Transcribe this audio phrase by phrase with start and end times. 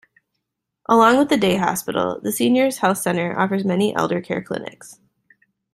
[0.89, 4.97] Along with the Day Hospital, the Seniors' Health Centre offers many Elder Care Clinics.